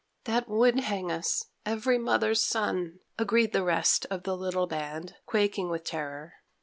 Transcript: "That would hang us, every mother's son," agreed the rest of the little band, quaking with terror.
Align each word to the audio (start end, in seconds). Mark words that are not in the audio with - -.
"That 0.23 0.49
would 0.49 0.79
hang 0.79 1.11
us, 1.11 1.45
every 1.63 1.99
mother's 1.99 2.41
son," 2.43 3.01
agreed 3.19 3.53
the 3.53 3.63
rest 3.63 4.07
of 4.09 4.23
the 4.23 4.35
little 4.35 4.65
band, 4.65 5.13
quaking 5.27 5.69
with 5.69 5.83
terror. 5.83 6.33